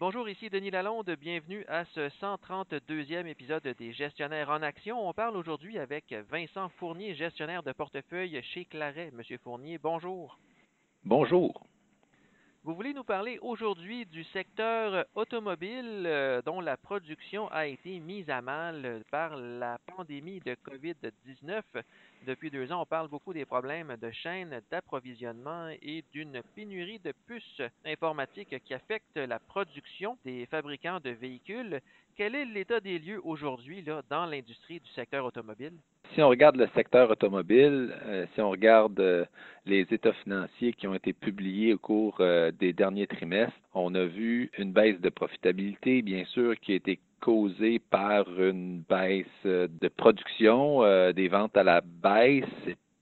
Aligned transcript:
Bonjour, 0.00 0.28
ici 0.28 0.48
Denis 0.48 0.70
Lalonde. 0.70 1.10
Bienvenue 1.20 1.64
à 1.66 1.84
ce 1.86 2.08
132e 2.20 3.26
épisode 3.26 3.66
des 3.80 3.92
Gestionnaires 3.92 4.48
en 4.48 4.62
Action. 4.62 5.08
On 5.08 5.12
parle 5.12 5.36
aujourd'hui 5.36 5.76
avec 5.76 6.14
Vincent 6.30 6.68
Fournier, 6.78 7.16
gestionnaire 7.16 7.64
de 7.64 7.72
portefeuille 7.72 8.40
chez 8.54 8.64
Claret. 8.64 9.10
Monsieur 9.12 9.38
Fournier, 9.38 9.76
bonjour. 9.76 10.38
Bonjour. 11.04 11.66
Vous 12.68 12.74
voulez 12.74 12.92
nous 12.92 13.02
parler 13.02 13.38
aujourd'hui 13.40 14.04
du 14.04 14.22
secteur 14.24 15.06
automobile 15.14 16.04
euh, 16.04 16.42
dont 16.42 16.60
la 16.60 16.76
production 16.76 17.48
a 17.48 17.66
été 17.66 17.98
mise 17.98 18.28
à 18.28 18.42
mal 18.42 19.02
par 19.10 19.36
la 19.36 19.78
pandémie 19.86 20.40
de 20.40 20.54
COVID-19. 20.54 21.62
Depuis 22.26 22.50
deux 22.50 22.70
ans, 22.70 22.82
on 22.82 22.84
parle 22.84 23.08
beaucoup 23.08 23.32
des 23.32 23.46
problèmes 23.46 23.96
de 23.96 24.10
chaîne 24.10 24.60
d'approvisionnement 24.70 25.70
et 25.80 26.04
d'une 26.12 26.42
pénurie 26.54 26.98
de 26.98 27.14
puces 27.26 27.62
informatiques 27.86 28.62
qui 28.62 28.74
affectent 28.74 29.16
la 29.16 29.38
production 29.38 30.18
des 30.26 30.44
fabricants 30.44 31.00
de 31.00 31.08
véhicules. 31.08 31.80
Quel 32.18 32.34
est 32.34 32.46
l'état 32.46 32.80
des 32.80 32.98
lieux 32.98 33.20
aujourd'hui 33.22 33.84
dans 34.10 34.26
l'industrie 34.26 34.80
du 34.80 34.90
secteur 34.90 35.24
automobile? 35.24 35.74
Si 36.12 36.20
on 36.20 36.28
regarde 36.28 36.56
le 36.56 36.66
secteur 36.74 37.08
automobile, 37.08 37.94
euh, 38.06 38.26
si 38.34 38.40
on 38.40 38.50
regarde 38.50 38.98
euh, 38.98 39.24
les 39.66 39.86
états 39.92 40.12
financiers 40.24 40.72
qui 40.72 40.88
ont 40.88 40.96
été 40.96 41.12
publiés 41.12 41.74
au 41.74 41.78
cours 41.78 42.16
euh, 42.18 42.50
des 42.50 42.72
derniers 42.72 43.06
trimestres, 43.06 43.54
on 43.72 43.94
a 43.94 44.04
vu 44.04 44.50
une 44.58 44.72
baisse 44.72 45.00
de 45.00 45.10
profitabilité, 45.10 46.02
bien 46.02 46.24
sûr, 46.24 46.58
qui 46.58 46.72
a 46.72 46.74
été 46.74 46.98
causée 47.20 47.78
par 47.78 48.26
une 48.40 48.82
baisse 48.88 49.44
de 49.44 49.88
production, 49.88 50.82
des 51.12 51.28
ventes 51.28 51.56
à 51.56 51.62
la 51.62 51.80
baisse 51.80 52.44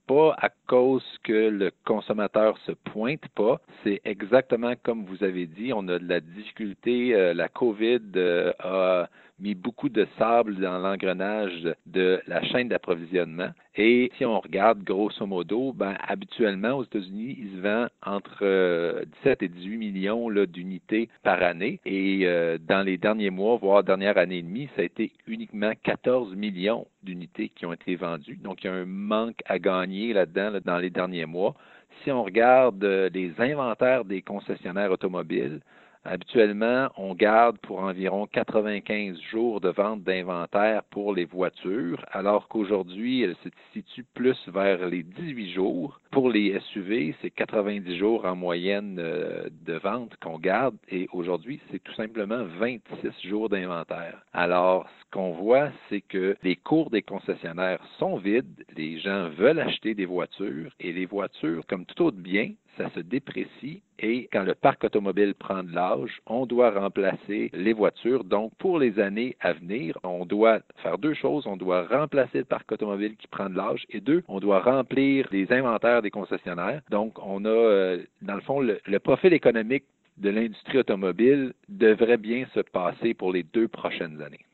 pas 0.07 0.35
à 0.39 0.49
cause 0.67 1.03
que 1.23 1.49
le 1.49 1.71
consommateur 1.85 2.57
se 2.65 2.71
pointe 2.71 3.27
pas. 3.35 3.59
C'est 3.83 4.01
exactement 4.05 4.73
comme 4.81 5.05
vous 5.05 5.23
avez 5.23 5.45
dit, 5.45 5.73
on 5.73 5.87
a 5.89 5.99
de 5.99 6.07
la 6.07 6.19
difficulté. 6.19 7.13
Euh, 7.13 7.33
la 7.33 7.49
COVID 7.49 8.01
euh, 8.15 8.51
a 8.59 9.09
mis 9.39 9.55
beaucoup 9.55 9.89
de 9.89 10.07
sable 10.17 10.55
dans 10.55 10.79
l'engrenage 10.79 11.67
de 11.85 12.21
la 12.27 12.43
chaîne 12.43 12.69
d'approvisionnement. 12.69 13.49
Et 13.75 14.11
si 14.17 14.25
on 14.25 14.39
regarde 14.39 14.83
grosso 14.83 15.25
modo, 15.25 15.73
ben, 15.73 15.95
habituellement 16.07 16.73
aux 16.73 16.83
États-Unis, 16.83 17.37
il 17.39 17.57
se 17.57 17.61
vend 17.61 17.87
entre 18.03 19.03
17 19.23 19.41
euh, 19.41 19.45
et 19.45 19.47
18 19.47 19.77
millions 19.77 20.29
d'unités 20.45 21.09
par 21.23 21.41
année. 21.43 21.79
Et 21.85 22.27
dans 22.67 22.83
les 22.83 22.97
derniers 22.97 23.29
mois, 23.29 23.57
voire 23.57 23.83
dernière 23.83 24.17
année 24.17 24.39
et 24.39 24.41
demie, 24.41 24.69
ça 24.75 24.81
a 24.81 24.85
été 24.85 25.11
uniquement 25.27 25.71
14 25.83 26.35
millions 26.35 26.87
d'unités 27.03 27.49
qui 27.49 27.65
ont 27.65 27.73
été 27.73 27.95
vendues. 27.95 28.37
Donc, 28.37 28.63
il 28.63 28.67
y 28.67 28.69
a 28.69 28.73
un 28.73 28.85
manque 28.85 29.39
à 29.45 29.59
gagner 29.59 30.13
là-dedans 30.13 30.59
dans 30.65 30.77
les 30.77 30.89
derniers 30.89 31.25
mois. 31.25 31.55
Si 32.03 32.11
on 32.11 32.23
regarde 32.23 32.83
euh, 32.83 33.09
les 33.13 33.33
inventaires 33.39 34.05
des 34.05 34.21
concessionnaires 34.21 34.91
automobiles, 34.91 35.61
Habituellement, 36.09 36.87
on 36.95 37.13
garde 37.13 37.57
pour 37.57 37.79
environ 37.79 38.27
95 38.27 39.19
jours 39.29 39.59
de 39.59 39.67
vente 39.67 40.03
d'inventaire 40.03 40.83
pour 40.85 41.13
les 41.13 41.25
voitures, 41.25 42.01
alors 42.11 42.47
qu'aujourd'hui, 42.47 43.23
elle 43.23 43.35
se 43.43 43.49
situe 43.73 44.05
plus 44.13 44.37
vers 44.47 44.87
les 44.87 45.03
18 45.03 45.51
jours. 45.51 45.99
Pour 46.11 46.29
les 46.29 46.57
SUV, 46.71 47.13
c'est 47.21 47.29
90 47.31 47.97
jours 47.97 48.23
en 48.23 48.37
moyenne 48.37 48.95
euh, 48.99 49.49
de 49.65 49.73
vente 49.73 50.15
qu'on 50.21 50.39
garde 50.39 50.77
et 50.87 51.09
aujourd'hui, 51.11 51.59
c'est 51.69 51.83
tout 51.83 51.93
simplement 51.95 52.45
26 52.57 53.27
jours 53.27 53.49
d'inventaire. 53.49 54.23
Alors, 54.31 54.87
ce 55.01 55.11
qu'on 55.11 55.33
voit, 55.33 55.71
c'est 55.89 56.01
que 56.01 56.37
les 56.41 56.55
cours 56.55 56.89
des 56.89 57.01
concessionnaires 57.01 57.83
sont 57.99 58.15
vides, 58.15 58.63
les 58.77 58.97
gens 58.99 59.27
veulent 59.31 59.59
acheter 59.59 59.93
des 59.93 60.05
voitures 60.05 60.71
et 60.79 60.93
les 60.93 61.05
voitures, 61.05 61.65
comme 61.67 61.85
tout 61.85 62.01
autre 62.01 62.17
bien, 62.17 62.51
ça 62.77 62.89
se 62.91 62.99
déprécie 62.99 63.81
et 63.99 64.27
quand 64.31 64.43
le 64.43 64.53
parc 64.53 64.83
automobile 64.83 65.33
prend 65.33 65.63
de 65.63 65.73
l'âge, 65.73 66.21
on 66.27 66.45
doit 66.45 66.71
remplacer 66.71 67.49
les 67.53 67.73
voitures. 67.73 68.23
Donc, 68.23 68.53
pour 68.59 68.77
les 68.77 68.99
années 68.99 69.35
à 69.39 69.53
venir, 69.53 69.97
on 70.03 70.25
doit 70.25 70.59
faire 70.83 70.97
deux 70.97 71.15
choses. 71.15 71.47
On 71.47 71.57
doit 71.57 71.87
remplacer 71.87 72.39
le 72.39 72.45
parc 72.45 72.71
automobile 72.71 73.15
qui 73.17 73.27
prend 73.27 73.49
de 73.49 73.57
l'âge 73.57 73.85
et 73.89 73.99
deux, 73.99 74.23
on 74.27 74.39
doit 74.39 74.59
remplir 74.59 75.27
les 75.31 75.51
inventaires 75.51 76.01
des 76.01 76.11
concessionnaires. 76.11 76.81
Donc, 76.91 77.17
on 77.25 77.43
a, 77.45 77.49
euh, 77.49 78.03
dans 78.21 78.35
le 78.35 78.41
fond, 78.41 78.59
le, 78.59 78.79
le 78.85 78.99
profil 78.99 79.33
économique 79.33 79.85
de 80.17 80.29
l'industrie 80.29 80.79
automobile 80.79 81.53
devrait 81.69 82.17
bien 82.17 82.45
se 82.53 82.59
passer 82.59 83.13
pour 83.13 83.31
les 83.31 83.43
deux 83.43 83.67
prochaines 83.67 84.21
années. 84.21 84.45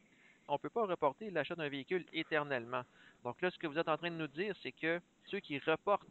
On 0.47 0.53
ne 0.53 0.57
peut 0.57 0.69
pas 0.69 0.85
reporter 0.85 1.31
l'achat 1.31 1.55
d'un 1.55 1.69
véhicule 1.69 2.05
éternellement. 2.13 2.81
Donc 3.23 3.41
là, 3.41 3.49
ce 3.49 3.57
que 3.57 3.67
vous 3.67 3.77
êtes 3.79 3.87
en 3.87 3.97
train 3.97 4.11
de 4.11 4.15
nous 4.15 4.27
dire, 4.27 4.53
c'est 4.61 4.73
que 4.73 4.99
ceux 5.25 5.39
qui 5.39 5.57
reportent 5.59 6.07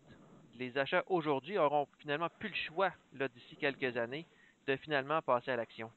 les 0.62 0.78
achats 0.78 1.02
aujourd'hui 1.08 1.58
auront 1.58 1.86
finalement 1.98 2.28
plus 2.38 2.50
le 2.50 2.54
choix 2.54 2.90
d'ici 3.12 3.56
quelques 3.56 3.96
années 3.96 4.26
de 4.66 4.76
finalement 4.76 5.20
passer 5.22 5.50
à 5.50 5.56
l'action. 5.56 5.90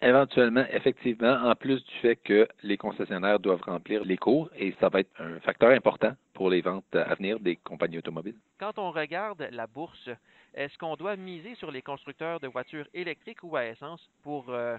Éventuellement, 0.00 0.64
effectivement, 0.70 1.34
en 1.44 1.54
plus 1.56 1.84
du 1.84 1.94
fait 2.02 2.16
que 2.16 2.48
les 2.62 2.76
concessionnaires 2.76 3.40
doivent 3.40 3.62
remplir 3.62 4.04
les 4.04 4.16
cours 4.16 4.48
et 4.56 4.72
ça 4.80 4.88
va 4.88 5.00
être 5.00 5.10
un 5.18 5.40
facteur 5.40 5.70
important 5.70 6.12
pour 6.34 6.50
les 6.50 6.60
ventes 6.60 6.94
à 6.94 7.14
venir 7.14 7.40
des 7.40 7.56
compagnies 7.56 7.98
automobiles. 7.98 8.36
Quand 8.60 8.78
on 8.78 8.92
regarde 8.92 9.48
la 9.50 9.66
bourse, 9.66 10.08
est-ce 10.54 10.78
qu'on 10.78 10.94
doit 10.94 11.16
miser 11.16 11.56
sur 11.56 11.72
les 11.72 11.82
constructeurs 11.82 12.38
de 12.38 12.46
voitures 12.46 12.86
électriques 12.94 13.42
ou 13.42 13.56
à 13.56 13.66
essence 13.66 14.08
pour 14.22 14.50
euh, 14.50 14.76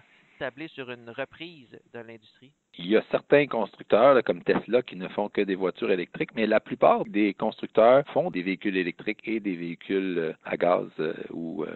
sur 0.68 0.90
une 0.90 1.10
reprise 1.10 1.80
de 1.94 2.00
l'industrie? 2.00 2.52
Il 2.78 2.88
y 2.88 2.98
a 2.98 3.04
certains 3.12 3.48
constructeurs, 3.48 4.24
comme 4.24 4.42
Tesla, 4.44 4.82
qui 4.82 4.96
ne 4.96 5.08
font 5.10 5.30
que 5.30 5.42
des 5.42 5.56
voitures 5.56 5.92
électriques, 5.92 6.34
mais 6.36 6.48
la 6.48 6.60
plupart 6.60 7.04
des 7.06 7.34
constructeurs 7.34 8.06
font 8.14 8.32
des 8.32 8.42
véhicules 8.42 8.78
électriques 8.78 9.22
et 9.26 9.40
des 9.40 9.56
véhicules 9.56 10.18
euh, 10.18 10.34
à 10.46 10.56
gaz 10.56 10.88
euh, 11.00 11.14
ou 11.32 11.64
euh, 11.64 11.76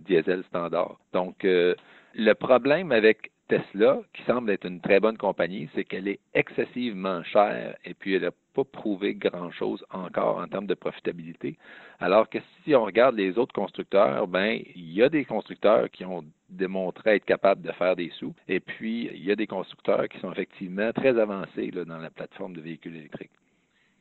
diesel 0.00 0.42
standard. 0.44 0.98
Donc, 1.12 1.44
le 1.44 2.32
problème 2.34 2.92
avec 2.92 3.30
Tesla, 3.48 4.00
qui 4.12 4.22
semble 4.24 4.50
être 4.50 4.66
une 4.66 4.80
très 4.80 5.00
bonne 5.00 5.16
compagnie, 5.16 5.68
c'est 5.74 5.84
qu'elle 5.84 6.08
est 6.08 6.20
excessivement 6.34 7.22
chère 7.22 7.76
et 7.84 7.94
puis 7.94 8.14
elle 8.14 8.22
n'a 8.22 8.30
pas 8.54 8.64
prouvé 8.64 9.14
grand-chose 9.14 9.84
encore 9.90 10.38
en 10.38 10.46
termes 10.46 10.66
de 10.66 10.74
profitabilité. 10.74 11.56
Alors 12.00 12.28
que 12.28 12.38
si 12.62 12.74
on 12.74 12.84
regarde 12.84 13.16
les 13.16 13.38
autres 13.38 13.54
constructeurs, 13.54 14.26
ben 14.26 14.60
il 14.74 14.92
y 14.92 15.02
a 15.02 15.08
des 15.08 15.24
constructeurs 15.24 15.90
qui 15.90 16.04
ont 16.04 16.24
démontré 16.50 17.16
être 17.16 17.24
capables 17.24 17.62
de 17.62 17.72
faire 17.72 17.96
des 17.96 18.10
sous 18.18 18.34
et 18.48 18.60
puis 18.60 19.08
il 19.12 19.24
y 19.24 19.32
a 19.32 19.36
des 19.36 19.46
constructeurs 19.46 20.08
qui 20.08 20.18
sont 20.18 20.32
effectivement 20.32 20.92
très 20.92 21.18
avancés 21.18 21.70
dans 21.70 21.98
la 21.98 22.10
plateforme 22.10 22.54
de 22.54 22.60
véhicules 22.60 22.96
électriques. 22.96 23.30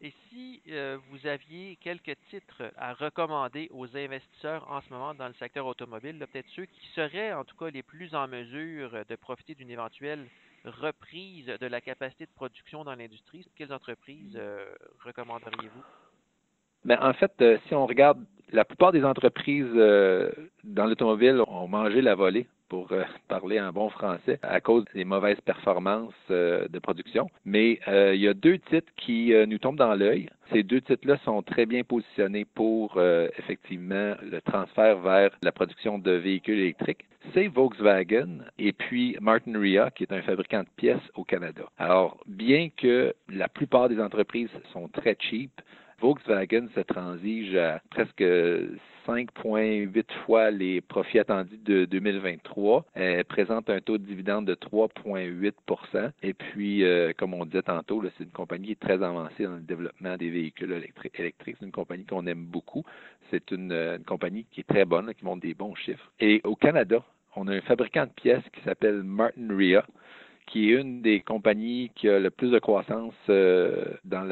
Et 0.03 0.13
si 0.29 0.61
euh, 0.71 0.97
vous 1.11 1.27
aviez 1.27 1.77
quelques 1.79 2.17
titres 2.31 2.63
à 2.75 2.93
recommander 2.93 3.69
aux 3.71 3.95
investisseurs 3.95 4.65
en 4.71 4.81
ce 4.81 4.89
moment 4.89 5.13
dans 5.13 5.27
le 5.27 5.33
secteur 5.35 5.67
automobile, 5.67 6.17
peut-être 6.31 6.49
ceux 6.55 6.65
qui 6.65 6.87
seraient 6.95 7.33
en 7.33 7.43
tout 7.43 7.55
cas 7.55 7.69
les 7.69 7.83
plus 7.83 8.15
en 8.15 8.27
mesure 8.27 9.05
de 9.07 9.15
profiter 9.15 9.53
d'une 9.53 9.69
éventuelle 9.69 10.25
reprise 10.65 11.45
de 11.45 11.67
la 11.67 11.81
capacité 11.81 12.25
de 12.25 12.31
production 12.31 12.83
dans 12.83 12.95
l'industrie, 12.95 13.47
quelles 13.55 13.73
entreprises 13.73 14.35
euh, 14.35 14.65
recommanderiez-vous? 15.03 15.83
Mais 16.83 16.97
ben, 16.97 17.09
en 17.09 17.13
fait, 17.13 17.31
euh, 17.41 17.57
si 17.67 17.75
on 17.75 17.85
regarde, 17.85 18.23
la 18.51 18.65
plupart 18.65 18.91
des 18.91 19.03
entreprises 19.03 19.71
dans 20.63 20.85
l'automobile 20.85 21.41
ont 21.47 21.67
mangé 21.67 22.01
la 22.01 22.15
volée 22.15 22.47
pour 22.71 22.89
euh, 22.93 23.03
parler 23.27 23.59
en 23.59 23.73
bon 23.73 23.89
français, 23.89 24.39
à 24.41 24.61
cause 24.61 24.85
des 24.95 25.03
mauvaises 25.03 25.41
performances 25.41 26.13
euh, 26.31 26.69
de 26.69 26.79
production. 26.79 27.29
Mais 27.43 27.81
euh, 27.89 28.15
il 28.15 28.21
y 28.21 28.29
a 28.29 28.33
deux 28.33 28.59
titres 28.59 28.91
qui 28.95 29.33
nous 29.47 29.57
tombent 29.57 29.77
dans 29.77 29.93
l'œil. 29.93 30.29
Ces 30.53 30.63
deux 30.63 30.79
titres-là 30.79 31.17
sont 31.25 31.41
très 31.41 31.65
bien 31.65 31.83
positionnés 31.83 32.45
pour 32.45 33.01
effectivement 33.37 34.15
le 34.21 34.39
transfert 34.41 34.99
vers 34.99 35.31
la 35.43 35.51
production 35.51 35.97
de 35.97 36.11
véhicules 36.11 36.59
électriques. 36.59 37.05
C'est 37.33 37.47
Volkswagen 37.47 38.45
et 38.57 38.73
puis 38.73 39.17
Martin 39.21 39.59
Ria, 39.59 39.91
qui 39.91 40.03
est 40.03 40.13
un 40.13 40.21
fabricant 40.21 40.61
de 40.61 40.69
pièces 40.75 41.09
au 41.15 41.23
Canada. 41.23 41.63
Alors, 41.77 42.17
bien 42.27 42.69
que 42.75 43.13
la 43.29 43.47
plupart 43.47 43.89
des 43.89 43.99
entreprises 43.99 44.49
sont 44.73 44.87
très 44.87 45.15
cheap, 45.19 45.51
Volkswagen 45.99 46.67
se 46.75 46.81
transige 46.81 47.55
à 47.55 47.81
presque 47.91 48.23
5,8 49.07 50.05
fois 50.25 50.51
les 50.51 50.81
profits 50.81 51.19
attendus 51.19 51.57
de 51.63 51.85
2023. 51.85 52.85
Elle 52.93 53.25
présente 53.25 53.69
un 53.69 53.79
taux 53.79 53.97
de 53.97 54.03
dividende 54.03 54.45
de 54.45 54.55
3,8% 54.55 56.11
Et 56.23 56.33
puis, 56.33 56.83
euh, 56.83 57.13
comme 57.17 57.33
on 57.33 57.45
disait 57.45 57.63
tantôt, 57.63 58.03
c'est 58.17 58.23
une 58.23 58.31
compagnie 58.31 58.75
très 58.75 59.01
avancée 59.03 59.43
dans 59.43 59.55
le 59.55 59.61
développement 59.61 60.17
des 60.17 60.29
véhicules 60.29 60.71
électriques. 60.71 61.55
C'est 61.59 61.65
une 61.65 61.71
compagnie 61.71 62.05
qu'on 62.05 62.25
aime 62.27 62.45
beaucoup. 62.45 62.83
C'est 63.29 63.51
une, 63.51 63.71
une, 63.71 64.03
compagnie 64.03 64.45
qui 64.51 64.61
est 64.61 64.67
très 64.67 64.85
bonne, 64.85 65.13
qui 65.13 65.25
montre 65.25 65.41
des 65.41 65.53
bons 65.53 65.75
chiffres. 65.75 66.11
Et 66.19 66.41
au 66.43 66.55
Canada, 66.55 67.03
on 67.35 67.47
a 67.47 67.53
un 67.53 67.61
fabricant 67.61 68.05
de 68.05 68.11
pièces 68.11 68.43
qui 68.53 68.61
s'appelle 68.63 69.03
Martin 69.03 69.55
Ria 69.55 69.85
qui 70.47 70.71
est 70.71 70.81
une 70.81 71.01
des 71.01 71.21
compagnies 71.21 71.91
qui 71.95 72.09
a 72.09 72.19
le 72.19 72.29
plus 72.29 72.51
de 72.51 72.59
croissance 72.59 73.13
euh, 73.29 73.85
dans 74.03 74.23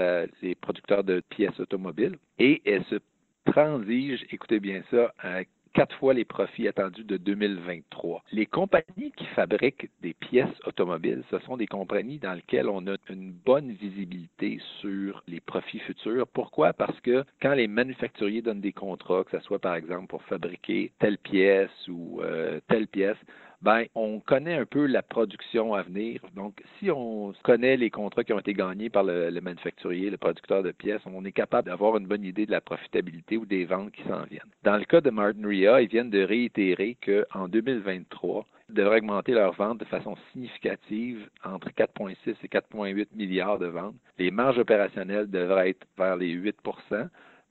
les 0.42 0.56
producteurs 0.56 1.04
de 1.04 1.22
pièces 1.30 1.58
automobiles. 1.60 2.18
Et 2.40 2.62
elle 2.66 2.84
se 2.86 2.96
transige, 3.46 4.26
écoutez 4.32 4.60
bien 4.60 4.82
ça, 4.92 5.14
à 5.20 5.44
quatre 5.74 5.96
fois 5.98 6.14
les 6.14 6.26
profits 6.26 6.68
attendus 6.68 7.04
de 7.04 7.18
2023. 7.18 8.24
Les 8.32 8.46
compagnies 8.46 9.12
qui 9.16 9.26
fabriquent 9.36 9.90
des 10.02 10.14
pièces 10.14 10.48
automobiles, 10.66 11.24
ce 11.30 11.40
sont 11.40 11.58
des 11.58 11.68
compagnies 11.68 12.20
dans 12.20 12.34
lesquelles 12.34 12.68
on 12.68 12.86
a 12.88 12.96
une 13.10 13.32
bonne 13.32 13.72
visibilité 13.72 14.60
sur 14.80 15.24
les 15.28 15.40
profits 15.40 15.80
futurs. 15.80 16.28
Pourquoi? 16.28 16.74
Parce 16.74 17.00
que 17.02 17.24
quand 17.42 17.54
les 17.54 17.68
manufacturiers 17.68 18.42
donnent 18.42 18.62
des 18.62 18.74
contrats, 18.74 19.24
que 19.24 19.38
ce 19.38 19.44
soit 19.46 19.60
par 19.60 19.76
exemple 19.76 20.08
pour 20.08 20.24
fabriquer 20.24 20.92
telle 21.00 21.18
pièce 21.18 21.88
ou 21.88 22.22
euh, 22.22 22.60
telle 22.68 22.88
pièce, 22.88 23.18
ben 23.62 23.86
on 23.96 24.20
connaît 24.20 24.56
un 24.56 24.66
peu 24.66 24.86
la 24.86 25.02
production 25.02 25.74
à 25.74 25.82
venir. 25.84 26.22
Donc, 26.36 26.62
si 26.78 26.90
on 26.92 27.34
connaît 27.44 27.78
les 27.78 27.90
contrats 27.90 28.24
qui 28.24 28.34
ont 28.34 28.40
été 28.40 28.54
gagnés 28.54 28.90
par 28.90 29.04
le, 29.04 29.32
manufacturier, 29.42 30.10
le 30.10 30.18
producteur 30.18 30.64
de 30.64 30.72
pièces, 30.72 31.02
on 31.06 31.26
est 31.26 31.32
capable 31.32 31.68
d'avoir 31.68 31.98
une 31.98 32.08
bonne 32.08 32.24
idée 32.24 32.46
de 32.46 32.52
la 32.52 32.62
profitabilité 32.62 33.38
ou 33.38 33.46
des 33.46 33.66
ventes 33.66 33.92
qui 33.92 34.04
s'en 34.04 34.24
viennent. 34.24 34.42
Dans 34.64 34.78
le 34.78 34.86
cas 34.86 35.02
de 35.02 35.10
Martin 35.10 35.48
Ria, 35.48 35.82
ils 35.82 35.90
viennent 35.90 36.10
de 36.10 36.24
réitérer 36.24 36.98
qu'en 37.06 37.48
2023, 37.48 38.46
ils 38.70 38.76
devraient 38.76 38.98
augmenter 38.98 39.34
leurs 39.34 39.54
ventes 39.54 39.80
de 39.80 39.86
façon 39.86 40.16
significative 40.32 41.28
entre 41.44 41.70
4,6 41.70 42.36
et 42.44 42.48
4,8 42.48 43.08
milliards 43.16 43.58
de 43.58 43.66
ventes. 43.66 43.96
Les 44.18 44.32
marges 44.32 44.60
opérationnelles 44.60 45.30
devraient 45.30 45.72
être 45.72 45.88
vers 45.98 46.16
les 46.16 46.30
8 46.30 46.58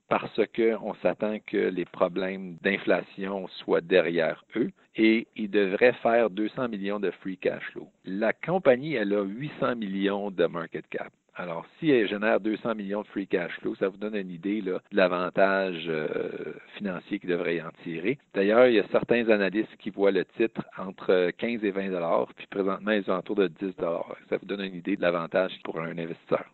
parce 0.08 0.40
qu'on 0.56 0.94
s'attend 1.02 1.38
que 1.46 1.56
les 1.56 1.84
problèmes 1.84 2.56
d'inflation 2.62 3.46
soient 3.48 3.80
derrière 3.80 4.44
eux 4.56 4.70
et 4.96 5.26
ils 5.36 5.50
devraient 5.50 5.92
faire 6.02 6.30
200 6.30 6.68
millions 6.68 7.00
de 7.00 7.10
free 7.10 7.36
cash 7.36 7.62
flow. 7.72 7.88
La 8.04 8.32
compagnie, 8.32 8.94
elle 8.94 9.12
a 9.12 9.22
800 9.22 9.76
millions 9.76 10.30
de 10.30 10.46
market 10.46 10.86
cap. 10.88 11.12
Alors, 11.36 11.64
si 11.78 11.88
elle 11.90 12.08
génère 12.08 12.40
200 12.40 12.74
millions 12.74 13.02
de 13.02 13.06
free 13.06 13.28
cash 13.28 13.52
flow, 13.60 13.76
ça 13.76 13.88
vous 13.88 13.96
donne 13.96 14.16
une 14.16 14.30
idée 14.30 14.60
de 14.60 14.80
l'avantage 14.90 15.84
euh, 15.86 16.52
financier 16.76 17.20
qu'ils 17.20 17.30
devraient 17.30 17.60
en 17.60 17.70
tirer. 17.84 18.18
D'ailleurs, 18.34 18.66
il 18.66 18.74
y 18.74 18.80
a 18.80 18.88
certains 18.90 19.28
analystes 19.28 19.76
qui 19.78 19.90
voient 19.90 20.10
le 20.10 20.24
titre 20.24 20.62
entre 20.76 21.30
15 21.38 21.62
et 21.62 21.70
20 21.70 21.90
dollars, 21.90 22.26
puis 22.34 22.48
présentement, 22.48 22.90
ils 22.90 23.04
sont 23.04 23.12
autour 23.12 23.36
de 23.36 23.46
10 23.46 23.76
dollars. 23.76 24.16
Ça 24.28 24.36
vous 24.36 24.46
donne 24.46 24.62
une 24.62 24.74
idée 24.74 24.96
de 24.96 25.02
l'avantage 25.02 25.52
pour 25.62 25.78
un 25.78 25.96
investisseur. 25.96 26.44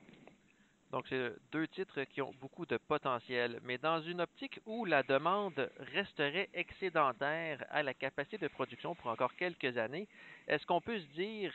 Donc, 0.95 1.07
c'est 1.09 1.33
deux 1.51 1.67
titres 1.67 2.05
qui 2.05 2.23
ont 2.23 2.33
beaucoup 2.41 2.67
de 2.67 2.77
potentiel, 2.77 3.59
mais 3.65 3.79
dans 3.79 4.01
une 4.01 4.21
optique 4.21 4.61
où 4.65 4.85
la 4.85 5.03
demande 5.03 5.69
resterait 5.93 6.49
excédentaire 6.55 7.65
à 7.71 7.83
la 7.83 7.95
capacité 7.95 8.39
de 8.39 8.47
production 8.47 8.95
pour 8.95 9.11
encore 9.11 9.35
quelques 9.35 9.77
années, 9.77 10.07
est-ce 10.47 10.65
qu'on 10.67 10.81
peut 10.81 11.01
se 11.01 11.07
dire 11.17 11.53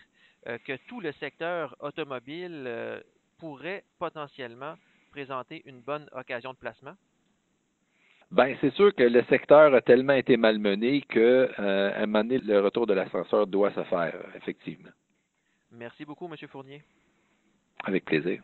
euh, 0.47 0.57
que 0.57 0.75
tout 0.89 0.99
le 0.99 1.13
secteur 1.13 1.73
automobile 1.79 2.65
euh, 2.67 2.99
pourrait 3.37 3.85
potentiellement 3.97 4.75
présenter 5.09 5.61
une 5.65 5.79
bonne 5.79 6.09
occasion 6.11 6.51
de 6.51 6.57
placement? 6.57 6.97
Ben, 8.31 8.57
c'est 8.59 8.73
sûr 8.73 8.93
que 8.93 9.03
le 9.03 9.23
secteur 9.29 9.73
a 9.73 9.79
tellement 9.79 10.15
été 10.15 10.35
malmené 10.35 10.99
que, 11.03 11.49
euh, 11.57 11.93
un 11.95 12.07
moment 12.07 12.25
donné, 12.25 12.39
le 12.39 12.59
retour 12.59 12.85
de 12.87 12.93
l'ascenseur 12.93 13.47
doit 13.47 13.71
se 13.71 13.85
faire, 13.85 14.19
effectivement. 14.35 14.91
Merci 15.71 16.03
beaucoup, 16.03 16.25
M. 16.25 16.35
Fournier. 16.49 16.83
Avec 17.85 18.03
plaisir. 18.03 18.41